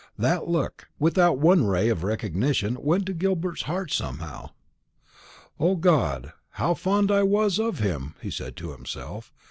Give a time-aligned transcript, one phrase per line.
[0.17, 4.49] That look, without one ray of recognition, went to Gilbert's heart somehow.
[5.59, 9.31] "O God, how fond I was of him!" he said to himself.